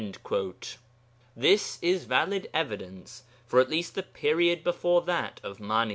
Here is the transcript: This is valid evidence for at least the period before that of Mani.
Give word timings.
This 1.37 1.77
is 1.79 2.05
valid 2.05 2.49
evidence 2.55 3.21
for 3.45 3.59
at 3.59 3.69
least 3.69 3.93
the 3.93 4.01
period 4.01 4.63
before 4.63 5.03
that 5.03 5.39
of 5.43 5.59
Mani. 5.59 5.89